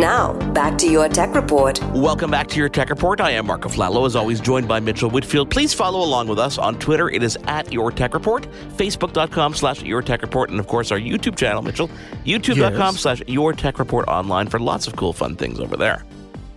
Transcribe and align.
Now, 0.00 0.32
back 0.52 0.78
to 0.78 0.90
your 0.90 1.08
tech 1.10 1.34
report. 1.34 1.78
Welcome 1.92 2.30
back 2.30 2.46
to 2.48 2.56
your 2.56 2.70
tech 2.70 2.88
report. 2.88 3.20
I 3.20 3.32
am 3.32 3.46
Mark 3.46 3.60
Aflalo, 3.62 4.06
as 4.06 4.16
always, 4.16 4.40
joined 4.40 4.66
by 4.66 4.80
Mitchell 4.80 5.10
Whitfield. 5.10 5.50
Please 5.50 5.74
follow 5.74 6.02
along 6.02 6.26
with 6.26 6.38
us 6.38 6.56
on 6.56 6.78
Twitter. 6.78 7.10
It 7.10 7.22
is 7.22 7.36
at 7.46 7.70
your 7.70 7.92
tech 7.92 8.14
report, 8.14 8.46
facebook.com 8.78 9.52
slash 9.54 9.82
your 9.82 10.00
tech 10.00 10.22
report, 10.22 10.48
and 10.48 10.58
of 10.58 10.66
course 10.66 10.90
our 10.90 10.98
YouTube 10.98 11.36
channel, 11.36 11.60
Mitchell, 11.60 11.90
youtube.com 12.24 12.94
Yes. 12.94 13.00
slash 13.00 13.22
your 13.26 13.52
tech 13.52 13.78
report 13.78 14.08
online 14.08 14.46
for 14.48 14.58
lots 14.58 14.86
of 14.86 14.96
cool, 14.96 15.12
fun 15.12 15.36
things 15.36 15.60
over 15.60 15.76
there. 15.76 16.02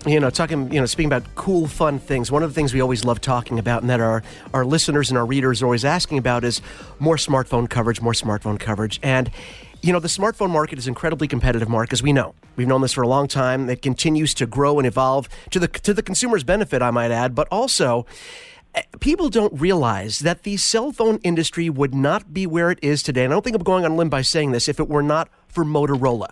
you 0.06 0.22
know, 0.22 0.30
talking, 0.30 0.72
you 0.72 0.80
know, 0.80 0.86
speaking 0.86 1.12
about 1.12 1.24
cool, 1.36 1.68
fun 1.68 2.00
things, 2.00 2.32
one 2.32 2.44
of 2.44 2.50
the 2.50 2.54
things 2.54 2.74
we 2.74 2.80
always 2.80 3.04
love 3.04 3.20
talking 3.20 3.60
about 3.60 3.82
and 3.82 3.90
that 3.90 4.00
our, 4.00 4.24
our 4.54 4.64
listeners 4.66 5.10
and 5.10 5.18
our 5.18 5.26
readers 5.26 5.62
are 5.62 5.66
always 5.66 5.84
asking 5.84 6.18
about 6.18 6.46
is 6.46 6.62
more 7.00 7.18
smartphone 7.18 7.70
coverage, 7.70 8.00
more 8.00 8.14
smartphone 8.14 8.58
coverage. 8.58 9.02
And, 9.04 9.30
you 9.84 9.92
know, 9.92 10.00
the 10.00 10.08
smartphone 10.08 10.50
market 10.50 10.80
is 10.80 10.88
incredibly 10.88 11.28
competitive, 11.28 11.68
Mark, 11.68 11.92
as 11.92 12.02
we 12.02 12.14
know. 12.14 12.36
We've 12.56 12.68
known 12.68 12.82
this 12.82 12.94
for 12.94 13.02
a 13.02 13.08
long 13.08 13.28
time. 13.28 13.70
It 13.70 13.82
continues 13.82 14.34
to 14.36 14.46
grow 14.46 14.80
and 14.80 14.88
evolve 14.88 15.28
to 15.52 15.60
the, 15.60 15.68
to 15.68 15.94
the 15.94 16.02
consumer's 16.02 16.46
benefit, 16.46 16.82
I 16.82 16.90
might 16.90 17.12
add, 17.12 17.36
but 17.36 17.50
also, 17.52 18.06
eh, 18.74 18.84
People 19.02 19.28
don't 19.28 19.54
realize 19.60 20.20
that 20.20 20.44
the 20.44 20.56
cell 20.56 20.94
phone 20.94 21.20
industry 21.22 21.70
would 21.70 21.94
not 21.94 22.34
be 22.34 22.48
where 22.48 22.72
it 22.72 22.80
is 22.82 23.04
today. 23.04 23.26
And 23.26 23.34
I 23.34 23.36
don't 23.36 23.44
think 23.44 23.58
I'm 23.58 23.64
going 23.64 23.84
on 23.84 23.92
a 23.92 23.96
limb 23.96 24.10
by 24.10 24.22
saying 24.22 24.54
this 24.54 24.70
if 24.70 24.80
it 24.80 24.88
were 24.88 25.04
not 25.04 25.28
for 25.50 25.66
Motorola. 25.66 26.32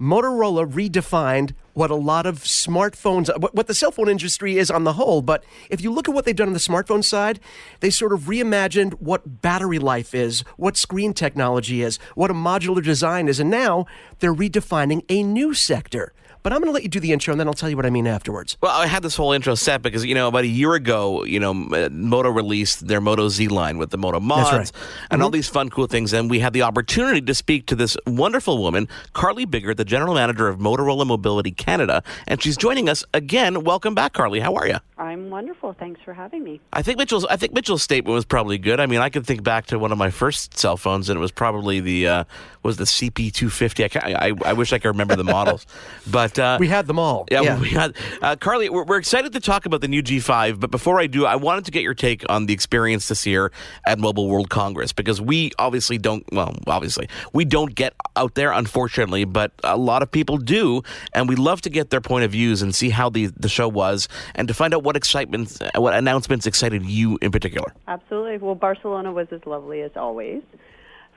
Motorola 0.00 0.70
redefined 0.70 1.52
what 1.72 1.90
a 1.90 1.94
lot 1.94 2.24
of 2.24 2.38
smartphones, 2.40 3.28
what, 3.52 3.66
the 3.66 3.74
cell 3.74 3.90
phone 3.90 4.08
industry 4.08 4.56
is 4.56 4.70
on 4.70 4.84
the 4.84 4.94
whole. 4.94 5.20
But 5.20 5.44
if 5.68 5.80
you 5.82 5.92
look 5.92 6.08
at 6.08 6.14
what 6.14 6.24
they've 6.24 6.34
done 6.34 6.48
on 6.48 6.54
the 6.54 6.58
smartphone 6.58 7.04
side, 7.04 7.38
they 7.80 7.90
sort 7.90 8.12
of 8.12 8.22
reimagined 8.22 8.94
what 8.94 9.42
battery 9.42 9.78
life 9.78 10.14
is, 10.14 10.40
what 10.56 10.76
screen 10.76 11.12
technology 11.12 11.82
is, 11.82 11.98
what 12.14 12.30
a 12.30 12.34
modular 12.34 12.82
design 12.82 13.28
is. 13.28 13.38
And 13.40 13.50
now 13.50 13.86
they're 14.20 14.34
redefining 14.34 15.04
a 15.08 15.22
new 15.22 15.52
sector. 15.52 16.12
But 16.46 16.52
I'm 16.52 16.60
going 16.60 16.68
to 16.68 16.74
let 16.74 16.84
you 16.84 16.88
do 16.88 17.00
the 17.00 17.10
intro 17.10 17.32
and 17.32 17.40
then 17.40 17.48
I'll 17.48 17.54
tell 17.54 17.68
you 17.68 17.74
what 17.74 17.86
I 17.86 17.90
mean 17.90 18.06
afterwards. 18.06 18.56
Well, 18.60 18.70
I 18.70 18.86
had 18.86 19.02
this 19.02 19.16
whole 19.16 19.32
intro 19.32 19.56
set 19.56 19.82
because, 19.82 20.04
you 20.04 20.14
know, 20.14 20.28
about 20.28 20.44
a 20.44 20.46
year 20.46 20.74
ago, 20.74 21.24
you 21.24 21.40
know, 21.40 21.52
Moto 21.52 22.30
released 22.30 22.86
their 22.86 23.00
Moto 23.00 23.28
Z 23.28 23.48
line 23.48 23.78
with 23.78 23.90
the 23.90 23.98
Moto 23.98 24.20
mods 24.20 24.52
right. 24.52 24.72
and 25.10 25.24
all 25.24 25.30
these 25.30 25.48
fun, 25.48 25.70
cool 25.70 25.88
things. 25.88 26.12
And 26.12 26.30
we 26.30 26.38
had 26.38 26.52
the 26.52 26.62
opportunity 26.62 27.20
to 27.20 27.34
speak 27.34 27.66
to 27.66 27.74
this 27.74 27.96
wonderful 28.06 28.58
woman, 28.58 28.86
Carly 29.12 29.44
Biggert, 29.44 29.76
the 29.76 29.84
general 29.84 30.14
manager 30.14 30.46
of 30.46 30.60
Motorola 30.60 31.04
Mobility 31.04 31.50
Canada. 31.50 32.04
And 32.28 32.40
she's 32.40 32.56
joining 32.56 32.88
us 32.88 33.04
again. 33.12 33.64
Welcome 33.64 33.96
back, 33.96 34.12
Carly. 34.12 34.38
How 34.38 34.54
are 34.54 34.68
you? 34.68 34.76
I'm 34.98 35.28
wonderful. 35.30 35.74
Thanks 35.74 36.00
for 36.02 36.14
having 36.14 36.42
me. 36.42 36.60
I 36.72 36.80
think 36.80 36.96
Mitchell's. 36.96 37.26
I 37.26 37.36
think 37.36 37.52
Mitchell's 37.52 37.82
statement 37.82 38.14
was 38.14 38.24
probably 38.24 38.56
good. 38.56 38.80
I 38.80 38.86
mean, 38.86 39.00
I 39.00 39.10
could 39.10 39.26
think 39.26 39.42
back 39.42 39.66
to 39.66 39.78
one 39.78 39.92
of 39.92 39.98
my 39.98 40.08
first 40.08 40.56
cell 40.56 40.78
phones, 40.78 41.10
and 41.10 41.18
it 41.18 41.20
was 41.20 41.32
probably 41.32 41.80
the 41.80 42.06
uh, 42.08 42.24
was 42.62 42.78
the 42.78 42.84
CP250. 42.84 44.02
I, 44.02 44.28
I 44.28 44.32
I 44.44 44.52
wish 44.54 44.72
I 44.72 44.78
could 44.78 44.88
remember 44.88 45.14
the 45.14 45.24
models, 45.24 45.66
but 46.10 46.35
uh, 46.38 46.56
We 46.60 46.68
had 46.68 46.86
them 46.86 46.98
all. 46.98 47.26
yeah, 47.30 47.60
we 47.60 47.68
had 47.70 47.96
uh, 48.22 48.36
Carly. 48.36 48.68
We're, 48.68 48.84
we're 48.84 48.98
excited 48.98 49.32
to 49.32 49.40
talk 49.40 49.66
about 49.66 49.80
the 49.80 49.88
new 49.88 50.02
G5, 50.02 50.60
but 50.60 50.70
before 50.70 51.00
I 51.00 51.06
do, 51.06 51.26
I 51.26 51.36
wanted 51.36 51.64
to 51.66 51.70
get 51.70 51.82
your 51.82 51.94
take 51.94 52.24
on 52.28 52.46
the 52.46 52.52
experience 52.54 53.08
this 53.08 53.26
year 53.26 53.52
at 53.86 53.98
Mobile 53.98 54.28
World 54.28 54.50
Congress 54.50 54.92
because 54.92 55.20
we 55.20 55.52
obviously 55.58 55.98
don't. 55.98 56.24
Well, 56.32 56.54
obviously 56.66 57.08
we 57.32 57.44
don't 57.44 57.74
get 57.74 57.94
out 58.16 58.34
there, 58.34 58.52
unfortunately, 58.52 59.24
but 59.24 59.52
a 59.64 59.76
lot 59.76 60.02
of 60.02 60.10
people 60.10 60.38
do, 60.38 60.82
and 61.12 61.28
we 61.28 61.36
love 61.36 61.60
to 61.62 61.70
get 61.70 61.90
their 61.90 62.00
point 62.00 62.24
of 62.24 62.32
views 62.32 62.62
and 62.62 62.74
see 62.74 62.90
how 62.90 63.08
the 63.10 63.26
the 63.36 63.48
show 63.48 63.68
was, 63.68 64.08
and 64.34 64.48
to 64.48 64.54
find 64.54 64.74
out 64.74 64.82
what 64.82 64.96
excitement, 64.96 65.58
what 65.74 65.94
announcements 65.94 66.46
excited 66.46 66.84
you 66.84 67.18
in 67.22 67.30
particular. 67.30 67.72
Absolutely. 67.88 68.38
Well, 68.38 68.54
Barcelona 68.54 69.12
was 69.12 69.28
as 69.30 69.40
lovely 69.46 69.82
as 69.82 69.90
always 69.96 70.42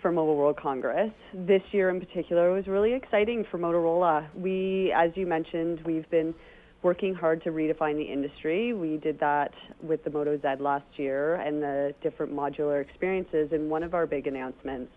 for 0.01 0.11
Mobile 0.11 0.35
World 0.35 0.57
Congress. 0.57 1.11
This 1.33 1.61
year 1.71 1.89
in 1.89 1.99
particular 1.99 2.51
was 2.51 2.67
really 2.67 2.93
exciting 2.93 3.45
for 3.49 3.57
Motorola. 3.57 4.27
We, 4.35 4.93
as 4.95 5.11
you 5.15 5.25
mentioned, 5.25 5.81
we've 5.85 6.09
been 6.09 6.33
working 6.81 7.13
hard 7.13 7.43
to 7.43 7.49
redefine 7.49 7.95
the 7.95 8.03
industry. 8.03 8.73
We 8.73 8.97
did 8.97 9.19
that 9.19 9.51
with 9.81 10.03
the 10.03 10.09
Moto 10.09 10.37
Z 10.37 10.61
last 10.61 10.85
year 10.95 11.35
and 11.35 11.61
the 11.61 11.93
different 12.01 12.33
modular 12.33 12.81
experiences. 12.81 13.49
And 13.51 13.69
one 13.69 13.83
of 13.83 13.93
our 13.93 14.07
big 14.07 14.27
announcements 14.27 14.91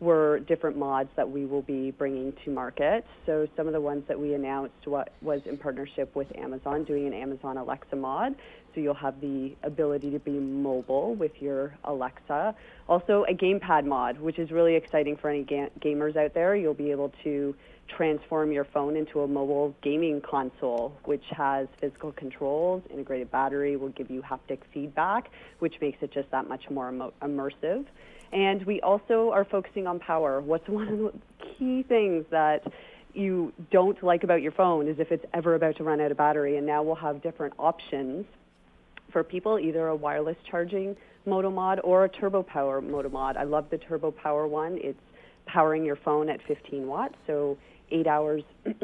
were 0.00 0.40
different 0.40 0.76
mods 0.76 1.08
that 1.16 1.28
we 1.28 1.46
will 1.46 1.62
be 1.62 1.90
bringing 1.92 2.32
to 2.44 2.50
market. 2.50 3.04
So 3.26 3.46
some 3.56 3.66
of 3.66 3.72
the 3.72 3.80
ones 3.80 4.04
that 4.08 4.18
we 4.18 4.34
announced 4.34 4.86
what 4.86 5.12
was 5.22 5.40
in 5.46 5.56
partnership 5.56 6.14
with 6.14 6.26
Amazon, 6.36 6.84
doing 6.84 7.06
an 7.06 7.14
Amazon 7.14 7.56
Alexa 7.56 7.96
mod. 7.96 8.34
So 8.74 8.80
you'll 8.80 8.94
have 8.94 9.20
the 9.20 9.54
ability 9.62 10.10
to 10.10 10.18
be 10.18 10.32
mobile 10.32 11.14
with 11.14 11.32
your 11.40 11.76
Alexa. 11.84 12.54
Also 12.88 13.24
a 13.28 13.34
gamepad 13.34 13.86
mod, 13.86 14.18
which 14.18 14.38
is 14.38 14.50
really 14.50 14.74
exciting 14.74 15.16
for 15.16 15.30
any 15.30 15.44
ga- 15.44 15.70
gamers 15.80 16.16
out 16.16 16.34
there. 16.34 16.56
You'll 16.56 16.74
be 16.74 16.90
able 16.90 17.12
to 17.22 17.54
transform 17.88 18.52
your 18.52 18.64
phone 18.64 18.96
into 18.96 19.20
a 19.20 19.28
mobile 19.28 19.74
gaming 19.82 20.20
console, 20.20 20.92
which 21.04 21.24
has 21.30 21.68
physical 21.80 22.12
controls, 22.12 22.82
integrated 22.90 23.30
battery, 23.30 23.76
will 23.76 23.90
give 23.90 24.10
you 24.10 24.22
haptic 24.22 24.58
feedback, 24.72 25.30
which 25.58 25.74
makes 25.80 25.98
it 26.02 26.12
just 26.12 26.30
that 26.30 26.48
much 26.48 26.68
more 26.70 26.90
emo- 26.90 27.12
immersive. 27.22 27.84
And 28.32 28.64
we 28.64 28.80
also 28.80 29.30
are 29.32 29.44
focusing 29.44 29.86
on 29.86 29.98
power. 30.00 30.40
What's 30.40 30.68
one 30.68 30.88
of 30.88 30.98
the 30.98 31.12
key 31.58 31.84
things 31.84 32.24
that 32.30 32.62
you 33.14 33.52
don't 33.70 34.02
like 34.02 34.24
about 34.24 34.42
your 34.42 34.52
phone 34.52 34.88
is 34.88 34.98
if 34.98 35.12
it's 35.12 35.24
ever 35.32 35.54
about 35.54 35.76
to 35.76 35.84
run 35.84 36.00
out 36.00 36.10
of 36.10 36.16
battery. 36.16 36.56
And 36.56 36.66
now 36.66 36.82
we'll 36.82 36.96
have 36.96 37.22
different 37.22 37.54
options 37.58 38.26
for 39.12 39.22
people, 39.22 39.58
either 39.58 39.86
a 39.88 39.94
wireless 39.94 40.36
charging 40.50 40.96
Moto 41.26 41.50
Mod 41.50 41.80
or 41.84 42.04
a 42.04 42.08
turbo 42.08 42.42
power 42.42 42.80
Moto 42.80 43.08
Mod. 43.08 43.36
I 43.36 43.44
love 43.44 43.66
the 43.70 43.78
turbo 43.78 44.10
power 44.10 44.46
one. 44.46 44.78
It's 44.80 44.98
powering 45.46 45.84
your 45.84 45.96
phone 45.96 46.28
at 46.28 46.40
15 46.48 46.86
watts, 46.86 47.14
so 47.26 47.56
eight 47.90 48.06
hours, 48.06 48.42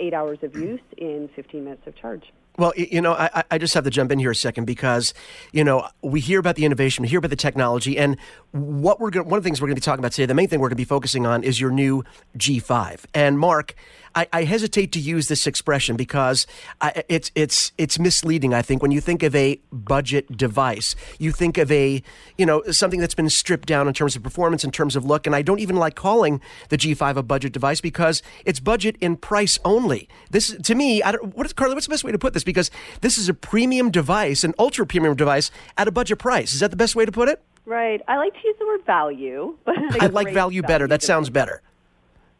eight 0.00 0.14
hours 0.14 0.38
of 0.42 0.54
use 0.56 0.80
in 0.96 1.28
15 1.34 1.64
minutes 1.64 1.86
of 1.86 1.96
charge. 1.96 2.32
Well, 2.58 2.72
you 2.76 3.00
know, 3.00 3.12
I, 3.12 3.44
I- 3.52 3.58
just 3.58 3.72
have 3.74 3.84
to 3.84 3.90
jump 3.90 4.10
in 4.12 4.18
here 4.18 4.30
a 4.32 4.36
second 4.36 4.64
because, 4.66 5.14
you 5.52 5.64
know, 5.64 5.88
we 6.02 6.20
hear 6.20 6.38
about 6.40 6.56
the 6.56 6.64
innovation, 6.64 7.02
we 7.02 7.08
hear 7.08 7.18
about 7.20 7.30
the 7.30 7.36
technology, 7.36 7.96
and 7.98 8.16
what 8.52 9.00
we're 9.00 9.10
going 9.10 9.28
one 9.28 9.38
of 9.38 9.42
the 9.44 9.46
things 9.46 9.60
we're 9.60 9.68
going 9.68 9.76
to 9.76 9.80
be 9.80 9.84
talking 9.84 10.00
about 10.00 10.12
today, 10.12 10.26
the 10.26 10.34
main 10.34 10.48
thing 10.48 10.58
we're 10.60 10.68
going 10.68 10.76
to 10.76 10.76
be 10.76 10.84
focusing 10.84 11.24
on 11.26 11.42
is 11.44 11.60
your 11.60 11.70
new 11.70 12.04
G5. 12.36 13.04
And 13.14 13.38
Mark, 13.38 13.74
I, 14.14 14.26
I 14.32 14.44
hesitate 14.44 14.90
to 14.92 15.00
use 15.00 15.28
this 15.28 15.46
expression 15.46 15.96
because 15.96 16.46
I, 16.80 17.04
it's 17.08 17.30
it's 17.34 17.72
it's 17.78 17.98
misleading. 17.98 18.54
I 18.54 18.62
think 18.62 18.80
when 18.82 18.90
you 18.90 19.00
think 19.00 19.22
of 19.22 19.34
a 19.34 19.60
budget 19.70 20.36
device, 20.36 20.96
you 21.18 21.30
think 21.30 21.58
of 21.58 21.70
a 21.70 22.02
you 22.36 22.46
know 22.46 22.62
something 22.70 23.00
that's 23.00 23.14
been 23.14 23.28
stripped 23.30 23.68
down 23.68 23.86
in 23.86 23.94
terms 23.94 24.16
of 24.16 24.22
performance, 24.22 24.64
in 24.64 24.70
terms 24.70 24.96
of 24.96 25.04
look, 25.04 25.26
and 25.26 25.36
I 25.36 25.42
don't 25.42 25.60
even 25.60 25.76
like 25.76 25.94
calling 25.94 26.40
the 26.68 26.78
G5 26.78 27.16
a 27.16 27.22
budget 27.22 27.52
device 27.52 27.80
because 27.80 28.22
it's 28.44 28.60
budget 28.60 28.96
in 29.00 29.16
price 29.16 29.58
only. 29.64 30.08
This 30.30 30.56
to 30.56 30.74
me, 30.74 31.02
I 31.02 31.12
don't, 31.12 31.36
what 31.36 31.44
is 31.46 31.52
Carly? 31.52 31.74
What's 31.74 31.86
the 31.86 31.90
best 31.90 32.04
way 32.04 32.12
to 32.12 32.18
put 32.18 32.32
this? 32.34 32.44
Because 32.52 32.70
this 33.02 33.18
is 33.18 33.28
a 33.28 33.34
premium 33.34 33.90
device, 33.90 34.42
an 34.42 34.54
ultra 34.58 34.86
premium 34.86 35.14
device 35.14 35.50
at 35.76 35.86
a 35.86 35.90
budget 35.90 36.18
price. 36.18 36.54
Is 36.54 36.60
that 36.60 36.70
the 36.70 36.76
best 36.76 36.96
way 36.96 37.04
to 37.04 37.12
put 37.12 37.28
it? 37.28 37.42
Right. 37.66 38.00
I 38.08 38.16
like 38.16 38.32
to 38.32 38.40
use 38.42 38.56
the 38.58 38.66
word 38.66 38.84
value, 38.86 39.56
but 39.64 39.76
I 40.02 40.06
like 40.06 40.32
value 40.32 40.62
better. 40.62 40.86
That 40.86 41.02
sounds 41.02 41.28
better. 41.28 41.60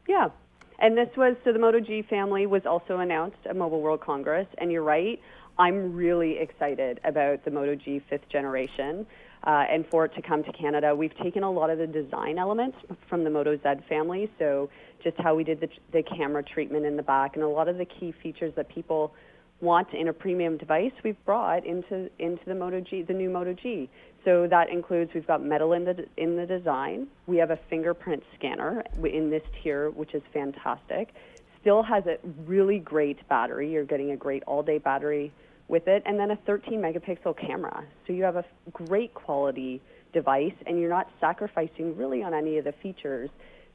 Yeah. 0.09 0.31
And 0.79 0.97
this 0.97 1.11
was, 1.17 1.37
so 1.45 1.53
the 1.53 1.59
Moto 1.59 1.81
G 1.81 2.03
family 2.03 2.47
was 2.47 2.65
also 2.65 2.99
announced 2.99 3.37
at 3.45 3.55
Mobile 3.55 3.83
World 3.83 4.01
Congress. 4.01 4.47
And 4.57 4.73
you're 4.73 4.83
right, 4.83 5.21
I'm 5.59 5.95
really 5.95 6.39
excited 6.39 7.01
about 7.05 7.45
the 7.45 7.51
Moto 7.51 7.75
G 7.75 8.01
fifth 8.09 8.29
generation 8.31 9.07
uh, 9.45 9.67
and 9.69 9.87
for 9.89 10.05
it 10.05 10.15
to 10.15 10.23
come 10.23 10.45
to 10.45 10.53
Canada. 10.53 10.95
We've 10.95 11.17
taken 11.19 11.43
a 11.43 11.51
lot 11.51 11.71
of 11.71 11.79
the 11.79 11.87
design 11.87 12.39
elements 12.39 12.79
from 13.09 13.25
the 13.25 13.31
Moto 13.31 13.57
Z 13.57 13.83
family. 13.89 14.31
So 14.39 14.71
just 15.03 15.17
how 15.19 15.35
we 15.35 15.45
did 15.45 15.61
the, 15.61 15.69
the 15.93 16.03
camera 16.03 16.43
treatment 16.43 16.87
in 16.87 16.97
the 16.97 17.03
back 17.03 17.35
and 17.35 17.45
a 17.45 17.49
lot 17.49 17.69
of 17.69 17.79
the 17.79 17.85
key 17.85 18.15
features 18.23 18.53
that 18.57 18.69
people 18.69 19.13
want 19.61 19.93
in 19.93 20.09
a 20.09 20.13
premium 20.13 20.57
device 20.57 20.93
we've 21.03 21.23
brought 21.25 21.67
into 21.67 22.09
into 22.19 22.45
the 22.47 22.55
Moto 22.55 22.81
G, 22.81 23.03
the 23.03 23.13
new 23.13 23.31
Moto 23.31 23.53
G. 23.53 23.91
So 24.25 24.47
that 24.49 24.69
includes 24.71 25.13
we've 25.15 25.27
got 25.27 25.43
metal 25.43 25.73
in 25.73 25.85
the 25.85 26.07
in 26.17 26.37
the 26.37 26.47
design. 26.47 27.09
We 27.27 27.37
have 27.39 27.51
a 27.51 27.59
fingerprint 27.69 28.23
scanner 28.37 28.85
in 29.03 29.31
this 29.31 29.43
tier, 29.63 29.91
which 29.91 30.15
is 30.15 30.23
fantastic. 30.33 31.15
Still 31.61 31.83
has 31.83 32.07
a 32.07 32.19
really 32.47 32.79
great 32.79 33.27
battery. 33.29 33.71
You're 33.71 33.85
getting 33.85 34.13
a 34.13 34.17
great 34.17 34.43
all-day 34.45 34.79
battery 34.79 35.33
with 35.67 35.87
it, 35.89 36.03
and 36.07 36.19
then 36.19 36.31
a 36.31 36.37
13 36.37 36.81
megapixel 36.81 37.37
camera. 37.37 37.85
So 38.07 38.13
you 38.13 38.23
have 38.23 38.37
a 38.37 38.45
great 38.73 39.13
quality 39.13 39.83
device, 40.13 40.55
and 40.67 40.81
you're 40.81 40.89
not 40.89 41.11
sacrificing 41.21 41.97
really 41.97 42.23
on 42.23 42.33
any 42.33 42.59
of 42.59 42.65
the 42.65 42.73
features 42.73 43.29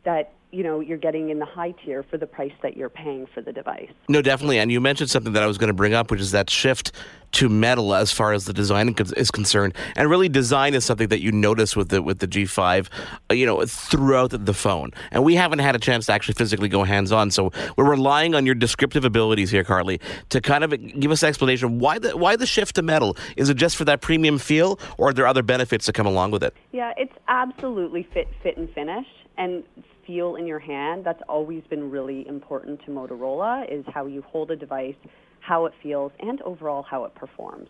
that 0.03 0.33
you 0.51 0.63
know 0.63 0.79
you're 0.79 0.97
getting 0.97 1.29
in 1.29 1.39
the 1.39 1.45
high 1.45 1.71
tier 1.83 2.03
for 2.03 2.17
the 2.17 2.27
price 2.27 2.53
that 2.61 2.77
you're 2.77 2.89
paying 2.89 3.25
for 3.33 3.41
the 3.41 3.51
device. 3.51 3.89
No, 4.07 4.21
definitely. 4.21 4.59
And 4.59 4.71
you 4.71 4.79
mentioned 4.79 5.09
something 5.09 5.33
that 5.33 5.43
I 5.43 5.47
was 5.47 5.57
going 5.57 5.69
to 5.69 5.73
bring 5.73 5.93
up, 5.93 6.11
which 6.11 6.21
is 6.21 6.31
that 6.31 6.49
shift 6.49 6.91
to 7.33 7.49
metal 7.49 7.95
as 7.95 8.11
far 8.11 8.31
as 8.31 8.45
the 8.45 8.53
design 8.53 8.93
is 9.17 9.31
concerned. 9.31 9.73
And 9.95 10.07
really, 10.07 10.29
design 10.29 10.75
is 10.75 10.85
something 10.85 11.07
that 11.07 11.21
you 11.21 11.31
notice 11.31 11.75
with 11.75 11.89
the 11.89 12.03
with 12.03 12.19
the 12.19 12.27
G5, 12.27 12.87
uh, 13.31 13.33
you 13.33 13.47
know, 13.47 13.65
throughout 13.65 14.29
the, 14.29 14.37
the 14.37 14.53
phone. 14.53 14.91
And 15.11 15.23
we 15.23 15.33
haven't 15.33 15.59
had 15.59 15.75
a 15.75 15.79
chance 15.79 16.05
to 16.05 16.13
actually 16.13 16.35
physically 16.35 16.69
go 16.69 16.83
hands 16.83 17.11
on, 17.11 17.31
so 17.31 17.51
we're 17.75 17.89
relying 17.89 18.35
on 18.35 18.45
your 18.45 18.55
descriptive 18.55 19.03
abilities 19.03 19.49
here, 19.49 19.63
Carly, 19.63 19.99
to 20.29 20.39
kind 20.39 20.63
of 20.63 20.71
give 20.99 21.09
us 21.09 21.23
an 21.23 21.29
explanation 21.29 21.79
why 21.79 21.97
the 21.97 22.15
why 22.15 22.35
the 22.35 22.45
shift 22.45 22.75
to 22.75 22.83
metal. 22.83 23.17
Is 23.35 23.49
it 23.49 23.57
just 23.57 23.75
for 23.75 23.85
that 23.85 24.01
premium 24.01 24.37
feel, 24.37 24.79
or 24.99 25.09
are 25.09 25.13
there 25.13 25.25
other 25.25 25.41
benefits 25.41 25.87
that 25.87 25.93
come 25.93 26.05
along 26.05 26.29
with 26.29 26.43
it? 26.43 26.53
Yeah, 26.71 26.93
it's 26.95 27.15
absolutely 27.27 28.07
fit, 28.13 28.27
fit 28.43 28.57
and 28.57 28.69
finish. 28.73 29.07
And 29.35 29.63
feel 30.05 30.35
in 30.35 30.47
your 30.47 30.59
hand, 30.59 31.05
that's 31.05 31.21
always 31.27 31.63
been 31.69 31.89
really 31.89 32.27
important 32.27 32.83
to 32.85 32.91
Motorola, 32.91 33.71
is 33.71 33.85
how 33.93 34.05
you 34.05 34.21
hold 34.21 34.51
a 34.51 34.55
device, 34.55 34.95
how 35.39 35.65
it 35.65 35.73
feels, 35.81 36.11
and 36.19 36.41
overall 36.41 36.83
how 36.83 37.05
it 37.05 37.15
performs. 37.15 37.69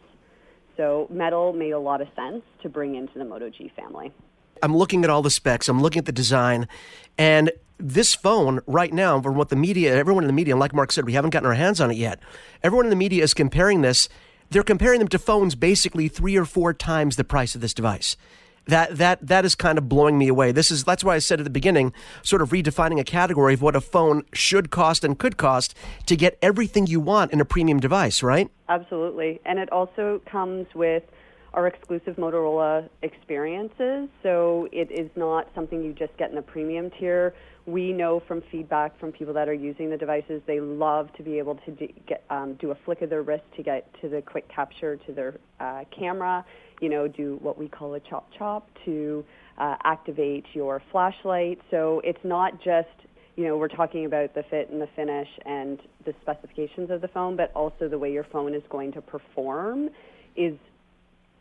So 0.77 1.07
metal 1.09 1.53
made 1.53 1.71
a 1.71 1.79
lot 1.79 2.01
of 2.01 2.07
sense 2.15 2.43
to 2.61 2.69
bring 2.69 2.95
into 2.95 3.17
the 3.19 3.25
Moto 3.25 3.49
G 3.49 3.71
family. 3.75 4.11
I'm 4.61 4.75
looking 4.75 5.03
at 5.03 5.09
all 5.09 5.21
the 5.21 5.29
specs, 5.29 5.67
I'm 5.67 5.81
looking 5.81 5.99
at 5.99 6.05
the 6.05 6.11
design, 6.11 6.67
and 7.17 7.51
this 7.77 8.15
phone 8.15 8.61
right 8.65 8.93
now, 8.93 9.19
from 9.21 9.35
what 9.35 9.49
the 9.49 9.55
media, 9.55 9.95
everyone 9.95 10.23
in 10.23 10.27
the 10.27 10.33
media, 10.33 10.53
and 10.53 10.59
like 10.59 10.73
Mark 10.73 10.91
said, 10.91 11.05
we 11.05 11.13
haven't 11.13 11.31
gotten 11.31 11.47
our 11.47 11.55
hands 11.55 11.81
on 11.81 11.91
it 11.91 11.97
yet. 11.97 12.19
Everyone 12.61 12.85
in 12.85 12.89
the 12.89 12.95
media 12.95 13.23
is 13.23 13.33
comparing 13.33 13.81
this. 13.81 14.07
They're 14.49 14.63
comparing 14.63 14.99
them 14.99 15.07
to 15.09 15.19
phones 15.19 15.55
basically 15.55 16.07
three 16.07 16.37
or 16.37 16.45
four 16.45 16.73
times 16.73 17.15
the 17.15 17.23
price 17.23 17.55
of 17.55 17.61
this 17.61 17.73
device 17.73 18.15
that 18.65 18.97
that 18.97 19.25
that 19.25 19.45
is 19.45 19.55
kind 19.55 19.77
of 19.77 19.89
blowing 19.89 20.17
me 20.17 20.27
away. 20.27 20.51
This 20.51 20.71
is 20.71 20.83
that's 20.83 21.03
why 21.03 21.15
I 21.15 21.19
said 21.19 21.39
at 21.39 21.43
the 21.43 21.49
beginning, 21.49 21.93
sort 22.21 22.41
of 22.41 22.49
redefining 22.49 22.99
a 22.99 23.03
category 23.03 23.53
of 23.53 23.61
what 23.61 23.75
a 23.75 23.81
phone 23.81 24.23
should 24.33 24.71
cost 24.71 25.03
and 25.03 25.17
could 25.17 25.37
cost 25.37 25.75
to 26.05 26.15
get 26.15 26.37
everything 26.41 26.87
you 26.87 26.99
want 26.99 27.31
in 27.31 27.41
a 27.41 27.45
premium 27.45 27.79
device, 27.79 28.23
right? 28.23 28.49
Absolutely. 28.69 29.41
And 29.45 29.59
it 29.59 29.71
also 29.71 30.21
comes 30.29 30.67
with 30.73 31.03
our 31.53 31.67
exclusive 31.67 32.15
Motorola 32.15 32.89
experiences. 33.03 34.09
So 34.23 34.67
it 34.71 34.91
is 34.91 35.09
not 35.15 35.47
something 35.53 35.83
you 35.83 35.93
just 35.93 36.15
get 36.17 36.29
in 36.29 36.35
the 36.35 36.41
premium 36.41 36.89
tier. 36.99 37.35
We 37.65 37.93
know 37.93 38.21
from 38.27 38.41
feedback 38.51 38.99
from 38.99 39.11
people 39.11 39.33
that 39.35 39.47
are 39.47 39.53
using 39.53 39.89
the 39.89 39.97
devices, 39.97 40.41
they 40.47 40.59
love 40.59 41.13
to 41.13 41.23
be 41.23 41.37
able 41.37 41.55
to 41.65 41.71
do, 41.71 41.87
get, 42.07 42.23
um, 42.29 42.55
do 42.55 42.71
a 42.71 42.75
flick 42.85 43.01
of 43.01 43.09
their 43.09 43.21
wrist 43.21 43.43
to 43.55 43.63
get 43.63 43.87
to 44.01 44.09
the 44.09 44.21
quick 44.21 44.49
capture 44.49 44.97
to 44.97 45.13
their 45.13 45.35
uh, 45.59 45.83
camera 45.97 46.43
you 46.83 46.89
know, 46.89 47.07
do 47.07 47.39
what 47.41 47.57
we 47.57 47.69
call 47.69 47.93
a 47.93 47.99
chop 48.01 48.27
chop 48.37 48.67
to 48.83 49.23
uh, 49.57 49.77
activate 49.85 50.43
your 50.51 50.81
flashlight. 50.91 51.57
So 51.71 52.01
it's 52.03 52.19
not 52.25 52.61
just, 52.61 52.89
you 53.37 53.45
know, 53.45 53.55
we're 53.55 53.69
talking 53.69 54.05
about 54.05 54.35
the 54.35 54.43
fit 54.49 54.69
and 54.69 54.81
the 54.81 54.89
finish 54.93 55.29
and 55.45 55.79
the 56.05 56.13
specifications 56.21 56.91
of 56.91 56.99
the 56.99 57.07
phone, 57.07 57.37
but 57.37 57.53
also 57.55 57.87
the 57.87 57.97
way 57.97 58.11
your 58.11 58.25
phone 58.33 58.53
is 58.53 58.63
going 58.69 58.91
to 58.91 59.01
perform 59.01 59.91
is 60.35 60.57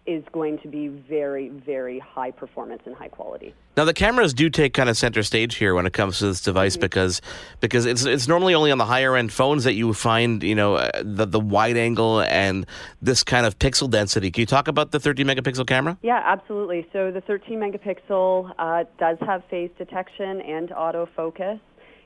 is 0.04 0.24
going 0.32 0.58
to 0.58 0.68
be 0.68 0.88
very, 0.88 1.48
very 1.48 1.98
high 1.98 2.30
performance 2.30 2.82
and 2.86 2.94
high 2.94 3.08
quality. 3.08 3.54
Now 3.76 3.84
the 3.84 3.94
cameras 3.94 4.34
do 4.34 4.50
take 4.50 4.74
kind 4.74 4.88
of 4.88 4.96
center 4.96 5.22
stage 5.22 5.54
here 5.54 5.74
when 5.74 5.86
it 5.86 5.92
comes 5.92 6.18
to 6.18 6.26
this 6.26 6.40
device 6.40 6.74
mm-hmm. 6.74 6.82
because 6.82 7.22
because 7.60 7.86
it's 7.86 8.04
it's 8.04 8.26
normally 8.26 8.54
only 8.54 8.70
on 8.70 8.78
the 8.78 8.84
higher 8.84 9.16
end 9.16 9.32
phones 9.32 9.64
that 9.64 9.74
you 9.74 9.94
find 9.94 10.42
you 10.42 10.54
know 10.54 10.74
uh, 10.74 10.90
the 11.02 11.24
the 11.24 11.40
wide 11.40 11.76
angle 11.76 12.20
and 12.20 12.66
this 13.00 13.22
kind 13.22 13.46
of 13.46 13.58
pixel 13.58 13.88
density. 13.88 14.30
Can 14.30 14.40
you 14.40 14.46
talk 14.46 14.68
about 14.68 14.90
the 14.90 15.00
13 15.00 15.26
megapixel 15.26 15.66
camera? 15.66 15.96
Yeah, 16.02 16.20
absolutely. 16.24 16.86
So 16.92 17.10
the 17.10 17.20
13 17.20 17.58
megapixel 17.58 18.52
uh, 18.58 18.84
does 18.98 19.18
have 19.20 19.44
phase 19.48 19.70
detection 19.78 20.40
and 20.40 20.70
autofocus. 20.70 21.60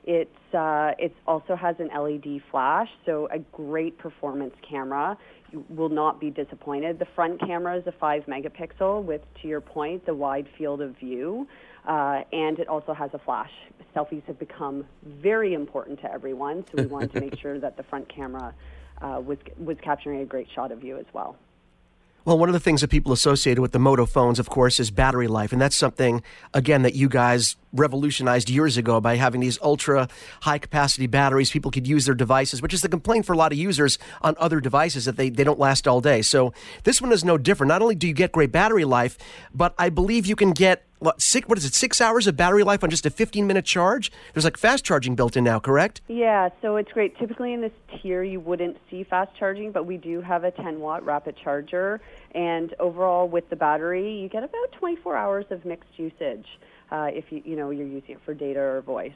It's 0.06 0.54
uh, 0.54 0.92
it 0.98 1.14
also 1.26 1.56
has 1.56 1.76
an 1.80 1.88
LED 1.88 2.40
flash, 2.50 2.88
so 3.04 3.28
a 3.32 3.40
great 3.40 3.98
performance 3.98 4.54
camera 4.68 5.18
you 5.52 5.64
will 5.68 5.88
not 5.88 6.20
be 6.20 6.30
disappointed. 6.30 6.98
The 6.98 7.06
front 7.14 7.40
camera 7.40 7.76
is 7.76 7.86
a 7.86 7.92
5 7.92 8.26
megapixel 8.26 9.04
with, 9.04 9.22
to 9.42 9.48
your 9.48 9.60
point, 9.60 10.06
the 10.06 10.14
wide 10.14 10.46
field 10.58 10.80
of 10.80 10.96
view, 10.98 11.46
uh, 11.86 12.22
and 12.32 12.58
it 12.58 12.68
also 12.68 12.92
has 12.92 13.10
a 13.14 13.18
flash. 13.18 13.50
Selfies 13.94 14.24
have 14.24 14.38
become 14.38 14.84
very 15.04 15.54
important 15.54 16.00
to 16.00 16.12
everyone, 16.12 16.64
so 16.66 16.82
we 16.82 16.86
wanted 16.86 17.12
to 17.12 17.20
make 17.20 17.38
sure 17.40 17.58
that 17.58 17.76
the 17.76 17.82
front 17.84 18.08
camera 18.08 18.54
uh, 19.00 19.20
was, 19.24 19.38
was 19.58 19.76
capturing 19.82 20.20
a 20.20 20.24
great 20.24 20.48
shot 20.54 20.72
of 20.72 20.82
you 20.82 20.98
as 20.98 21.06
well. 21.12 21.36
Well, 22.24 22.38
one 22.38 22.48
of 22.48 22.54
the 22.54 22.60
things 22.60 22.80
that 22.80 22.90
people 22.90 23.12
associated 23.12 23.60
with 23.60 23.70
the 23.70 23.78
Moto 23.78 24.04
phones, 24.04 24.40
of 24.40 24.50
course, 24.50 24.80
is 24.80 24.90
battery 24.90 25.28
life. 25.28 25.52
And 25.52 25.62
that's 25.62 25.76
something, 25.76 26.24
again, 26.52 26.82
that 26.82 26.96
you 26.96 27.08
guys 27.08 27.54
revolutionized 27.76 28.50
years 28.50 28.76
ago 28.76 29.00
by 29.00 29.17
having 29.17 29.40
these 29.40 29.58
ultra 29.62 30.08
high 30.43 30.58
capacity 30.58 31.06
batteries. 31.06 31.50
People 31.50 31.70
could 31.70 31.87
use 31.87 32.06
their 32.06 32.14
devices, 32.14 32.62
which 32.62 32.75
is 32.75 32.82
the 32.82 32.88
complaint 32.88 33.26
for 33.26 33.32
a 33.32 33.37
lot 33.37 33.52
of 33.52 33.58
users 33.58 33.99
on 34.23 34.34
other 34.38 34.61
devices 34.61 35.05
that 35.05 35.17
they, 35.17 35.28
they 35.31 35.44
don't 35.44 35.58
last 35.58 35.87
all 35.87 36.00
day. 36.00 36.23
So 36.23 36.52
this 36.84 37.00
one 37.00 37.12
is 37.12 37.25
no 37.25 37.38
different. 37.38 37.69
Not 37.69 37.82
only 37.82 37.94
do 37.94 38.06
you 38.06 38.14
get 38.14 38.32
great 38.32 38.52
battery 38.52 38.84
life, 38.84 39.19
but 39.55 39.75
I 39.78 39.88
believe 39.88 40.26
you 40.26 40.37
can 40.37 40.52
get 40.52 40.87
what 40.99 41.20
six 41.20 41.46
what 41.46 41.58
is 41.58 41.64
it 41.64 41.75
six 41.75 42.00
hours 42.00 42.26
of 42.26 42.37
battery 42.37 42.62
life 42.62 42.82
on 42.82 42.90
just 42.90 43.05
a 43.05 43.11
15 43.11 43.46
minute 43.46 43.64
charge 43.64 44.11
there's 44.32 44.44
like 44.44 44.56
fast 44.56 44.84
charging 44.84 45.14
built 45.14 45.37
in 45.37 45.44
now 45.44 45.58
correct 45.58 46.00
yeah 46.08 46.49
so 46.62 46.76
it's 46.76 46.90
great 46.93 47.17
typically 47.19 47.52
in 47.52 47.61
this 47.61 47.73
tier 48.00 48.23
you 48.23 48.40
wouldn't 48.40 48.76
see 48.90 49.05
fast 49.05 49.31
charging 49.38 49.73
but 49.73 49.84
we 49.84 49.96
do 49.96 50.20
have 50.20 50.44
a 50.44 50.50
10 50.50 50.81
watt 50.81 51.05
rapid 51.05 51.37
charger 51.37 52.00
and 52.34 52.75
overall 52.78 53.28
with 53.28 53.49
the 53.50 53.56
battery 53.56 54.19
you 54.19 54.28
get 54.28 54.43
about 54.43 54.73
24 54.73 55.17
hours 55.17 55.44
of 55.50 55.64
mixed 55.64 55.90
usage 55.96 56.46
uh, 56.90 57.08
if 57.12 57.24
you 57.30 57.42
you 57.44 57.56
know 57.56 57.70
you're 57.70 57.86
using 57.86 58.12
it 58.12 58.20
for 58.24 58.34
data 58.34 58.60
or 58.60 58.80
voice 58.82 59.12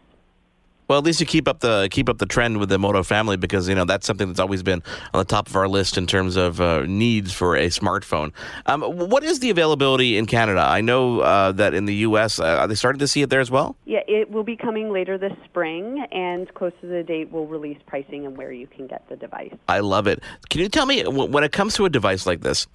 well, 0.90 0.99
at 0.99 1.05
least 1.05 1.20
you 1.20 1.26
keep 1.26 1.46
up 1.46 1.61
the 1.61 1.87
keep 1.93 2.08
up 2.08 2.19
the 2.19 2.26
trend 2.26 2.58
with 2.58 2.69
the 2.69 2.76
Moto 2.76 3.05
family 3.05 3.37
because 3.37 3.69
you 3.69 3.76
know 3.76 3.84
that's 3.84 4.05
something 4.05 4.26
that's 4.26 4.40
always 4.40 4.64
been 4.64 4.82
on 5.14 5.20
the 5.20 5.25
top 5.25 5.46
of 5.46 5.55
our 5.55 5.69
list 5.69 5.96
in 5.96 6.05
terms 6.05 6.34
of 6.34 6.61
uh, 6.61 6.82
needs 6.84 7.32
for 7.32 7.55
a 7.55 7.69
smartphone. 7.69 8.32
Um, 8.67 8.82
what 8.82 9.22
is 9.22 9.38
the 9.38 9.50
availability 9.50 10.19
in 10.19 10.26
Canada? 10.26 10.58
I 10.67 10.81
know 10.81 11.20
uh, 11.20 11.52
that 11.52 11.75
in 11.75 11.84
the 11.84 11.94
U.S. 11.94 12.40
Uh, 12.40 12.56
are 12.56 12.67
they 12.67 12.75
starting 12.75 12.99
to 12.99 13.06
see 13.06 13.22
it 13.22 13.31
there 13.31 13.38
as 13.38 13.52
well? 13.52 13.76
Yeah, 13.84 14.00
it 14.08 14.32
will 14.32 14.43
be 14.43 14.56
coming 14.56 14.90
later 14.90 15.16
this 15.16 15.32
spring, 15.44 16.05
and 16.11 16.52
close 16.55 16.73
to 16.81 16.88
the 16.88 17.05
date, 17.05 17.31
we'll 17.31 17.46
release 17.46 17.78
pricing 17.87 18.26
and 18.26 18.37
where 18.37 18.50
you 18.50 18.66
can 18.66 18.88
get 18.88 19.08
the 19.08 19.14
device. 19.14 19.55
I 19.69 19.78
love 19.78 20.08
it. 20.08 20.20
Can 20.49 20.61
you 20.61 20.69
tell 20.69 20.87
me 20.87 21.05
when 21.05 21.44
it 21.44 21.52
comes 21.52 21.75
to 21.75 21.84
a 21.84 21.88
device 21.88 22.26
like 22.26 22.40
this? 22.40 22.66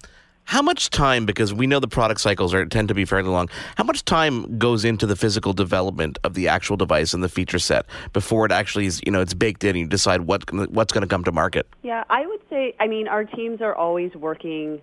How 0.46 0.62
much 0.62 0.90
time, 0.90 1.26
because 1.26 1.52
we 1.52 1.66
know 1.66 1.80
the 1.80 1.88
product 1.88 2.20
cycles 2.20 2.54
are 2.54 2.64
tend 2.66 2.86
to 2.86 2.94
be 2.94 3.04
fairly 3.04 3.28
long, 3.28 3.48
how 3.76 3.82
much 3.82 4.04
time 4.04 4.58
goes 4.58 4.84
into 4.84 5.04
the 5.04 5.16
physical 5.16 5.52
development 5.52 6.18
of 6.22 6.34
the 6.34 6.46
actual 6.46 6.76
device 6.76 7.12
and 7.12 7.22
the 7.22 7.28
feature 7.28 7.58
set 7.58 7.84
before 8.12 8.46
it 8.46 8.52
actually 8.52 8.86
is, 8.86 9.00
you 9.04 9.10
know, 9.10 9.20
it's 9.20 9.34
baked 9.34 9.64
in 9.64 9.70
and 9.70 9.78
you 9.80 9.86
decide 9.88 10.20
what 10.20 10.50
what's 10.70 10.92
going 10.92 11.02
to 11.02 11.08
come 11.08 11.24
to 11.24 11.32
market? 11.32 11.66
Yeah, 11.82 12.04
I 12.08 12.26
would 12.26 12.40
say, 12.48 12.76
I 12.78 12.86
mean, 12.86 13.08
our 13.08 13.24
teams 13.24 13.60
are 13.60 13.74
always 13.74 14.14
working 14.14 14.80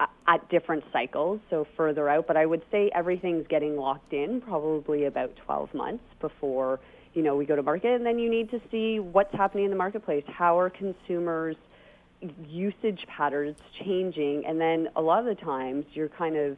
uh, 0.00 0.06
at 0.26 0.48
different 0.50 0.82
cycles, 0.92 1.40
so 1.50 1.68
further 1.76 2.08
out, 2.08 2.26
but 2.26 2.36
I 2.36 2.44
would 2.44 2.62
say 2.72 2.90
everything's 2.92 3.46
getting 3.46 3.76
locked 3.76 4.12
in 4.12 4.40
probably 4.40 5.04
about 5.04 5.36
12 5.36 5.72
months 5.72 6.04
before, 6.20 6.80
you 7.14 7.22
know, 7.22 7.36
we 7.36 7.46
go 7.46 7.54
to 7.54 7.62
market, 7.62 7.94
and 7.94 8.04
then 8.04 8.18
you 8.18 8.28
need 8.28 8.50
to 8.50 8.60
see 8.72 8.98
what's 8.98 9.32
happening 9.34 9.66
in 9.66 9.70
the 9.70 9.76
marketplace. 9.76 10.24
How 10.26 10.58
are 10.58 10.68
consumers 10.68 11.54
usage 12.48 13.04
patterns 13.08 13.56
changing, 13.84 14.44
and 14.46 14.60
then 14.60 14.88
a 14.96 15.02
lot 15.02 15.20
of 15.20 15.26
the 15.26 15.34
times 15.34 15.84
you're 15.92 16.08
kind 16.08 16.36
of 16.36 16.56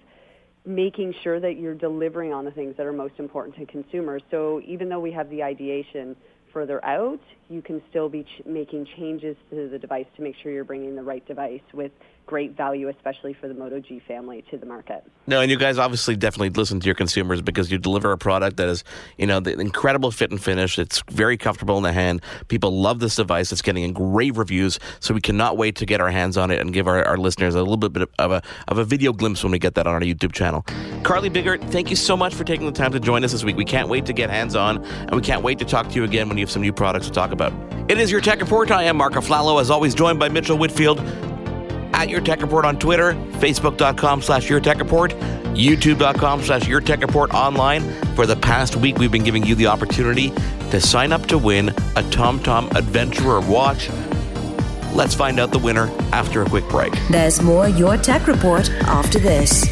making 0.64 1.14
sure 1.22 1.40
that 1.40 1.56
you're 1.56 1.74
delivering 1.74 2.32
on 2.32 2.44
the 2.44 2.50
things 2.50 2.76
that 2.76 2.86
are 2.86 2.92
most 2.92 3.14
important 3.18 3.56
to 3.56 3.66
consumers. 3.66 4.22
So 4.30 4.60
even 4.66 4.88
though 4.88 5.00
we 5.00 5.12
have 5.12 5.30
the 5.30 5.42
ideation 5.42 6.14
further 6.58 6.84
out, 6.84 7.20
you 7.48 7.62
can 7.62 7.80
still 7.88 8.08
be 8.08 8.24
ch- 8.24 8.44
making 8.44 8.84
changes 8.96 9.36
to 9.48 9.68
the 9.68 9.78
device 9.78 10.06
to 10.16 10.22
make 10.22 10.34
sure 10.42 10.50
you're 10.50 10.64
bringing 10.64 10.96
the 10.96 11.02
right 11.02 11.24
device 11.28 11.62
with 11.72 11.92
great 12.26 12.54
value, 12.54 12.88
especially 12.88 13.32
for 13.32 13.48
the 13.48 13.54
Moto 13.54 13.80
G 13.80 14.02
family, 14.06 14.44
to 14.50 14.58
the 14.58 14.66
market. 14.66 15.02
No, 15.26 15.40
and 15.40 15.50
you 15.50 15.56
guys 15.56 15.78
obviously 15.78 16.14
definitely 16.14 16.50
listen 16.50 16.78
to 16.78 16.84
your 16.84 16.94
consumers 16.94 17.40
because 17.40 17.70
you 17.70 17.78
deliver 17.78 18.12
a 18.12 18.18
product 18.18 18.58
that 18.58 18.68
is, 18.68 18.84
you 19.16 19.26
know, 19.26 19.40
the 19.40 19.58
incredible 19.58 20.10
fit 20.10 20.30
and 20.30 20.42
finish. 20.42 20.78
It's 20.78 21.02
very 21.10 21.38
comfortable 21.38 21.78
in 21.78 21.84
the 21.84 21.92
hand. 21.92 22.20
People 22.48 22.78
love 22.78 22.98
this 22.98 23.16
device. 23.16 23.50
It's 23.50 23.62
getting 23.62 23.90
great 23.94 24.36
reviews, 24.36 24.78
so 25.00 25.14
we 25.14 25.22
cannot 25.22 25.56
wait 25.56 25.76
to 25.76 25.86
get 25.86 26.02
our 26.02 26.10
hands 26.10 26.36
on 26.36 26.50
it 26.50 26.60
and 26.60 26.74
give 26.74 26.86
our, 26.86 27.02
our 27.04 27.16
listeners 27.16 27.54
a 27.54 27.60
little 27.60 27.78
bit 27.78 28.10
of 28.18 28.30
a 28.30 28.42
of 28.68 28.76
a 28.76 28.84
video 28.84 29.14
glimpse 29.14 29.42
when 29.42 29.52
we 29.52 29.58
get 29.58 29.74
that 29.76 29.86
on 29.86 29.94
our 29.94 30.00
YouTube 30.00 30.32
channel. 30.32 30.66
Carly 31.02 31.30
Biggart, 31.30 31.62
thank 31.70 31.88
you 31.88 31.96
so 31.96 32.14
much 32.14 32.34
for 32.34 32.44
taking 32.44 32.66
the 32.66 32.72
time 32.72 32.92
to 32.92 33.00
join 33.00 33.24
us 33.24 33.32
this 33.32 33.42
week. 33.42 33.56
We 33.56 33.64
can't 33.64 33.88
wait 33.88 34.04
to 34.04 34.12
get 34.12 34.28
hands 34.28 34.54
on, 34.54 34.84
and 34.84 35.14
we 35.14 35.22
can't 35.22 35.42
wait 35.42 35.58
to 35.60 35.64
talk 35.64 35.88
to 35.88 35.94
you 35.94 36.04
again 36.04 36.28
when 36.28 36.36
you 36.36 36.44
have 36.48 36.52
some 36.52 36.62
new 36.62 36.72
products 36.72 37.06
to 37.06 37.12
talk 37.12 37.32
about. 37.32 37.52
It 37.90 37.98
is 37.98 38.10
your 38.10 38.20
Tech 38.20 38.40
Report. 38.40 38.70
I 38.70 38.84
am 38.84 38.96
Mark 38.96 39.14
Aflalo, 39.14 39.60
as 39.60 39.70
always, 39.70 39.94
joined 39.94 40.18
by 40.18 40.28
Mitchell 40.28 40.56
Whitfield 40.56 41.00
at 41.94 42.08
Your 42.08 42.20
Tech 42.20 42.40
Report 42.40 42.64
on 42.64 42.78
Twitter, 42.78 43.12
Facebook.com 43.40 44.22
slash 44.22 44.48
Your 44.48 44.60
Tech 44.60 44.78
Report, 44.78 45.12
YouTube.com 45.54 46.42
slash 46.42 46.66
Your 46.66 46.80
Tech 46.80 47.00
Report 47.00 47.32
online. 47.32 47.82
For 48.14 48.26
the 48.26 48.36
past 48.36 48.76
week, 48.76 48.98
we've 48.98 49.12
been 49.12 49.24
giving 49.24 49.44
you 49.44 49.54
the 49.54 49.66
opportunity 49.66 50.30
to 50.70 50.80
sign 50.80 51.12
up 51.12 51.26
to 51.26 51.38
win 51.38 51.68
a 51.68 52.02
TomTom 52.02 52.74
Adventurer 52.74 53.40
watch. 53.40 53.90
Let's 54.94 55.14
find 55.14 55.38
out 55.38 55.50
the 55.50 55.58
winner 55.58 55.90
after 56.12 56.42
a 56.42 56.46
quick 56.48 56.68
break. 56.68 56.94
There's 57.10 57.42
more 57.42 57.68
Your 57.68 57.96
Tech 57.96 58.26
Report 58.26 58.70
after 58.82 59.18
this. 59.18 59.66